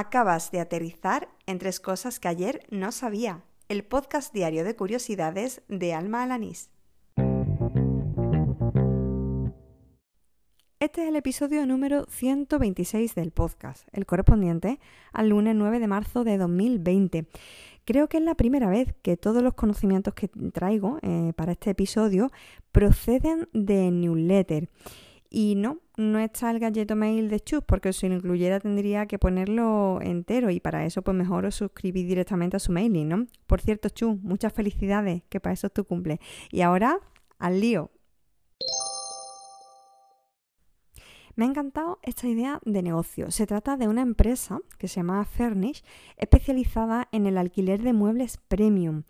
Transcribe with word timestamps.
Acabas 0.00 0.52
de 0.52 0.60
aterrizar 0.60 1.28
en 1.46 1.58
tres 1.58 1.80
cosas 1.80 2.20
que 2.20 2.28
ayer 2.28 2.64
no 2.70 2.92
sabía. 2.92 3.42
El 3.68 3.82
podcast 3.82 4.32
diario 4.32 4.62
de 4.62 4.76
curiosidades 4.76 5.60
de 5.66 5.92
Alma 5.92 6.22
Alanís. 6.22 6.70
Este 10.78 11.02
es 11.02 11.08
el 11.08 11.16
episodio 11.16 11.66
número 11.66 12.06
126 12.10 13.16
del 13.16 13.32
podcast, 13.32 13.88
el 13.90 14.06
correspondiente 14.06 14.78
al 15.12 15.30
lunes 15.30 15.56
9 15.56 15.80
de 15.80 15.88
marzo 15.88 16.22
de 16.22 16.38
2020. 16.38 17.26
Creo 17.84 18.08
que 18.08 18.18
es 18.18 18.22
la 18.22 18.36
primera 18.36 18.70
vez 18.70 18.94
que 19.02 19.16
todos 19.16 19.42
los 19.42 19.54
conocimientos 19.54 20.14
que 20.14 20.28
traigo 20.28 21.00
eh, 21.02 21.32
para 21.34 21.50
este 21.50 21.70
episodio 21.70 22.30
proceden 22.70 23.48
de 23.52 23.90
newsletter. 23.90 24.68
Y 25.30 25.56
no, 25.56 25.80
no 25.96 26.18
está 26.18 26.50
el 26.50 26.58
galleto 26.58 26.96
mail 26.96 27.28
de 27.28 27.40
Chus, 27.40 27.62
porque 27.66 27.92
si 27.92 28.08
lo 28.08 28.14
incluyera 28.14 28.60
tendría 28.60 29.06
que 29.06 29.18
ponerlo 29.18 30.00
entero 30.00 30.50
y 30.50 30.58
para 30.58 30.86
eso 30.86 31.02
pues 31.02 31.16
mejor 31.16 31.44
os 31.44 31.56
suscribís 31.56 32.06
directamente 32.06 32.56
a 32.56 32.60
su 32.60 32.72
mailing, 32.72 33.08
¿no? 33.08 33.26
Por 33.46 33.60
cierto, 33.60 33.90
Chus, 33.90 34.18
muchas 34.22 34.52
felicidades, 34.52 35.22
que 35.28 35.40
para 35.40 35.52
eso 35.52 35.66
es 35.66 35.72
tu 35.74 35.84
cumple. 35.84 36.18
Y 36.50 36.62
ahora, 36.62 36.98
al 37.38 37.60
lío. 37.60 37.90
Me 41.38 41.44
ha 41.44 41.48
encantado 41.48 42.00
esta 42.02 42.26
idea 42.26 42.58
de 42.64 42.82
negocio. 42.82 43.30
Se 43.30 43.46
trata 43.46 43.76
de 43.76 43.86
una 43.86 44.02
empresa 44.02 44.58
que 44.76 44.88
se 44.88 44.96
llama 44.96 45.24
Furnish, 45.24 45.84
especializada 46.16 47.06
en 47.12 47.26
el 47.26 47.38
alquiler 47.38 47.80
de 47.82 47.92
muebles 47.92 48.38
premium. 48.48 49.04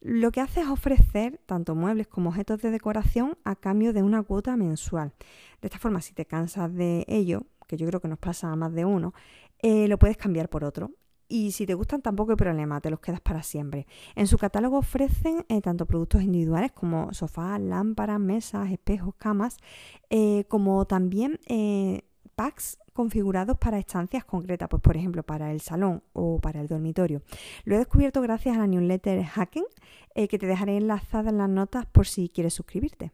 Lo 0.00 0.32
que 0.32 0.40
hace 0.40 0.62
es 0.62 0.68
ofrecer 0.68 1.40
tanto 1.44 1.74
muebles 1.74 2.08
como 2.08 2.30
objetos 2.30 2.62
de 2.62 2.70
decoración 2.70 3.36
a 3.44 3.54
cambio 3.54 3.92
de 3.92 4.02
una 4.02 4.22
cuota 4.22 4.56
mensual. 4.56 5.12
De 5.60 5.68
esta 5.68 5.78
forma, 5.78 6.00
si 6.00 6.14
te 6.14 6.24
cansas 6.24 6.72
de 6.74 7.04
ello, 7.06 7.44
que 7.66 7.76
yo 7.76 7.86
creo 7.86 8.00
que 8.00 8.08
nos 8.08 8.18
pasa 8.18 8.50
a 8.50 8.56
más 8.56 8.72
de 8.72 8.86
uno, 8.86 9.12
eh, 9.60 9.88
lo 9.88 9.98
puedes 9.98 10.16
cambiar 10.16 10.48
por 10.48 10.64
otro. 10.64 10.92
Y 11.28 11.52
si 11.52 11.66
te 11.66 11.74
gustan 11.74 12.00
tampoco 12.00 12.32
hay 12.32 12.36
problema, 12.36 12.80
te 12.80 12.90
los 12.90 12.98
quedas 12.98 13.20
para 13.20 13.42
siempre. 13.42 13.86
En 14.16 14.26
su 14.26 14.38
catálogo 14.38 14.78
ofrecen 14.78 15.44
eh, 15.48 15.60
tanto 15.60 15.84
productos 15.84 16.22
individuales 16.22 16.72
como 16.72 17.12
sofás, 17.12 17.60
lámparas, 17.60 18.18
mesas, 18.18 18.70
espejos, 18.72 19.14
camas, 19.16 19.58
eh, 20.08 20.44
como 20.48 20.86
también 20.86 21.38
packs 22.34 22.78
configurados 23.00 23.56
para 23.56 23.78
estancias 23.78 24.26
concretas, 24.26 24.68
pues 24.68 24.82
por 24.82 24.94
ejemplo 24.94 25.22
para 25.22 25.52
el 25.52 25.62
salón 25.62 26.02
o 26.12 26.38
para 26.38 26.60
el 26.60 26.68
dormitorio. 26.68 27.22
Lo 27.64 27.74
he 27.74 27.78
descubierto 27.78 28.20
gracias 28.20 28.54
a 28.54 28.60
la 28.60 28.66
newsletter 28.66 29.24
Hacking, 29.24 29.64
eh, 30.14 30.28
que 30.28 30.38
te 30.38 30.46
dejaré 30.46 30.76
enlazada 30.76 31.30
en 31.30 31.38
las 31.38 31.48
notas 31.48 31.86
por 31.86 32.06
si 32.06 32.28
quieres 32.28 32.52
suscribirte. 32.52 33.10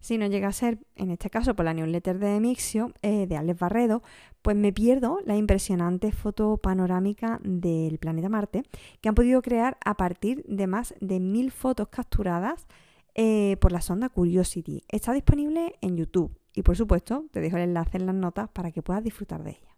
Si 0.00 0.18
no 0.18 0.26
llega 0.26 0.48
a 0.48 0.52
ser, 0.52 0.80
en 0.96 1.12
este 1.12 1.30
caso, 1.30 1.54
por 1.54 1.64
la 1.64 1.72
newsletter 1.72 2.18
de 2.18 2.40
Mixio, 2.40 2.94
eh, 3.02 3.28
de 3.28 3.36
Alex 3.36 3.60
Barredo, 3.60 4.02
pues 4.42 4.56
me 4.56 4.72
pierdo 4.72 5.20
la 5.24 5.36
impresionante 5.36 6.10
foto 6.10 6.56
panorámica 6.56 7.38
del 7.44 7.98
planeta 7.98 8.28
Marte 8.28 8.64
que 9.00 9.08
han 9.08 9.14
podido 9.14 9.40
crear 9.40 9.78
a 9.84 9.94
partir 9.96 10.42
de 10.48 10.66
más 10.66 10.96
de 11.00 11.20
mil 11.20 11.52
fotos 11.52 11.86
capturadas 11.90 12.66
eh, 13.14 13.56
por 13.60 13.70
la 13.70 13.82
sonda 13.82 14.08
Curiosity. 14.08 14.82
Está 14.88 15.12
disponible 15.12 15.76
en 15.80 15.96
YouTube 15.96 16.39
y 16.54 16.62
por 16.62 16.76
supuesto 16.76 17.26
te 17.30 17.40
dejo 17.40 17.56
el 17.56 17.64
enlace 17.64 17.98
en 17.98 18.06
las 18.06 18.14
notas 18.14 18.48
para 18.48 18.70
que 18.72 18.82
puedas 18.82 19.02
disfrutar 19.04 19.42
de 19.42 19.50
ella. 19.50 19.76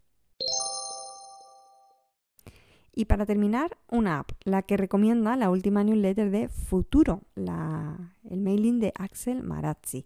Y 2.95 3.06
para 3.06 3.25
terminar, 3.25 3.78
una 3.89 4.19
app, 4.19 4.33
la 4.45 4.62
que 4.62 4.77
recomienda 4.77 5.34
la 5.37 5.48
última 5.48 5.83
newsletter 5.83 6.31
de 6.31 6.48
Futuro, 6.48 7.23
el 7.37 8.41
mailing 8.41 8.81
de 8.81 8.93
Axel 8.97 9.43
Marazzi. 9.43 10.05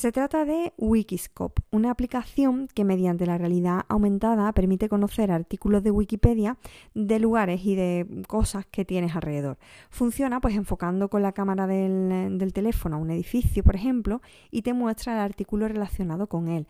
Se 0.00 0.12
trata 0.12 0.46
de 0.46 0.72
Wikiscope, 0.78 1.60
una 1.70 1.90
aplicación 1.90 2.68
que 2.74 2.86
mediante 2.86 3.26
la 3.26 3.36
realidad 3.36 3.82
aumentada 3.86 4.50
permite 4.54 4.88
conocer 4.88 5.30
artículos 5.30 5.82
de 5.82 5.90
Wikipedia 5.90 6.56
de 6.94 7.18
lugares 7.18 7.66
y 7.66 7.74
de 7.74 8.24
cosas 8.26 8.64
que 8.64 8.86
tienes 8.86 9.14
alrededor. 9.14 9.58
Funciona 9.90 10.40
pues 10.40 10.54
enfocando 10.54 11.10
con 11.10 11.20
la 11.20 11.32
cámara 11.32 11.66
del, 11.66 12.38
del 12.38 12.54
teléfono 12.54 12.96
a 12.96 12.98
un 12.98 13.10
edificio, 13.10 13.62
por 13.62 13.76
ejemplo, 13.76 14.22
y 14.50 14.62
te 14.62 14.72
muestra 14.72 15.12
el 15.12 15.18
artículo 15.18 15.68
relacionado 15.68 16.28
con 16.28 16.48
él. 16.48 16.66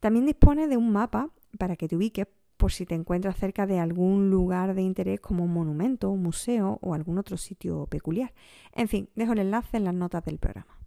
También 0.00 0.26
dispone 0.26 0.68
de 0.68 0.76
un 0.76 0.92
mapa 0.92 1.30
para 1.58 1.76
que 1.76 1.88
te 1.88 1.96
ubiques 1.96 2.26
por 2.58 2.70
si 2.70 2.84
te 2.84 2.94
encuentras 2.94 3.38
cerca 3.38 3.66
de 3.66 3.80
algún 3.80 4.28
lugar 4.28 4.74
de 4.74 4.82
interés 4.82 5.20
como 5.20 5.44
un 5.44 5.54
monumento, 5.54 6.10
un 6.10 6.22
museo 6.22 6.80
o 6.82 6.92
algún 6.92 7.16
otro 7.16 7.38
sitio 7.38 7.86
peculiar. 7.86 8.34
En 8.74 8.88
fin, 8.88 9.08
dejo 9.14 9.32
el 9.32 9.38
enlace 9.38 9.78
en 9.78 9.84
las 9.84 9.94
notas 9.94 10.22
del 10.26 10.36
programa. 10.36 10.83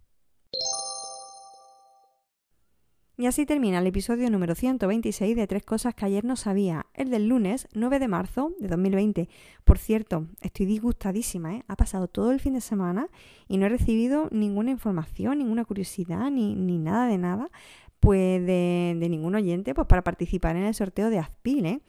Y 3.20 3.26
así 3.26 3.46
termina 3.46 3.80
el 3.80 3.86
episodio 3.88 4.30
número 4.30 4.54
126 4.54 5.34
de 5.34 5.48
Tres 5.48 5.64
Cosas 5.64 5.92
que 5.92 6.04
ayer 6.04 6.24
no 6.24 6.36
sabía, 6.36 6.86
el 6.94 7.10
del 7.10 7.26
lunes 7.26 7.66
9 7.74 7.98
de 7.98 8.06
marzo 8.06 8.52
de 8.60 8.68
2020. 8.68 9.28
Por 9.64 9.78
cierto, 9.78 10.28
estoy 10.40 10.66
disgustadísima, 10.66 11.56
¿eh? 11.56 11.64
Ha 11.66 11.74
pasado 11.74 12.06
todo 12.06 12.30
el 12.30 12.38
fin 12.38 12.54
de 12.54 12.60
semana 12.60 13.08
y 13.48 13.58
no 13.58 13.66
he 13.66 13.70
recibido 13.70 14.28
ninguna 14.30 14.70
información, 14.70 15.38
ninguna 15.38 15.64
curiosidad, 15.64 16.30
ni, 16.30 16.54
ni 16.54 16.78
nada 16.78 17.08
de 17.08 17.18
nada, 17.18 17.50
pues 17.98 18.40
de, 18.46 18.96
de, 18.96 19.08
ningún 19.08 19.34
oyente, 19.34 19.74
pues 19.74 19.88
para 19.88 20.02
participar 20.04 20.54
en 20.54 20.62
el 20.62 20.74
sorteo 20.74 21.10
de 21.10 21.18
Azpil, 21.18 21.66
¿eh? 21.66 21.80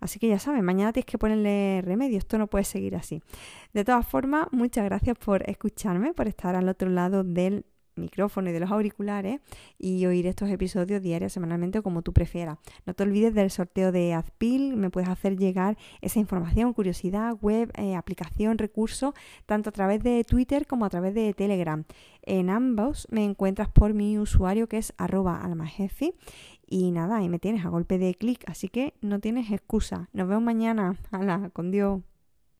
Así 0.00 0.18
que 0.18 0.28
ya 0.28 0.38
saben, 0.38 0.62
mañana 0.66 0.92
tienes 0.92 1.06
que 1.06 1.16
ponerle 1.16 1.80
remedio, 1.80 2.18
esto 2.18 2.36
no 2.36 2.46
puede 2.46 2.64
seguir 2.64 2.94
así. 2.94 3.22
De 3.72 3.86
todas 3.86 4.06
formas, 4.06 4.48
muchas 4.52 4.84
gracias 4.84 5.16
por 5.16 5.48
escucharme, 5.48 6.12
por 6.12 6.28
estar 6.28 6.56
al 6.56 6.68
otro 6.68 6.90
lado 6.90 7.24
del 7.24 7.64
micrófono 7.98 8.50
y 8.50 8.52
de 8.52 8.60
los 8.60 8.70
auriculares 8.70 9.40
y 9.78 10.04
oír 10.06 10.26
estos 10.26 10.50
episodios 10.50 11.02
diarios, 11.02 11.32
semanalmente, 11.32 11.82
como 11.82 12.02
tú 12.02 12.12
prefieras. 12.12 12.58
No 12.86 12.94
te 12.94 13.02
olvides 13.02 13.34
del 13.34 13.50
sorteo 13.50 13.92
de 13.92 14.14
Azpil, 14.14 14.76
me 14.76 14.90
puedes 14.90 15.08
hacer 15.08 15.36
llegar 15.36 15.76
esa 16.00 16.18
información, 16.18 16.72
curiosidad, 16.72 17.36
web, 17.40 17.70
eh, 17.76 17.94
aplicación, 17.94 18.58
recurso, 18.58 19.14
tanto 19.46 19.70
a 19.70 19.72
través 19.72 20.02
de 20.02 20.24
Twitter 20.24 20.66
como 20.66 20.84
a 20.84 20.90
través 20.90 21.14
de 21.14 21.32
Telegram. 21.34 21.84
En 22.22 22.50
ambos 22.50 23.06
me 23.10 23.24
encuentras 23.24 23.68
por 23.68 23.94
mi 23.94 24.18
usuario 24.18 24.68
que 24.68 24.78
es 24.78 24.94
arroba 24.98 25.42
almajefi 25.42 26.14
y 26.70 26.90
nada, 26.90 27.16
ahí 27.16 27.28
me 27.28 27.38
tienes 27.38 27.64
a 27.64 27.70
golpe 27.70 27.98
de 27.98 28.14
clic, 28.14 28.44
así 28.46 28.68
que 28.68 28.94
no 29.00 29.20
tienes 29.20 29.50
excusa. 29.50 30.08
Nos 30.12 30.28
vemos 30.28 30.42
mañana. 30.42 30.96
Hala, 31.10 31.50
con 31.52 31.70
Dios. 31.70 32.02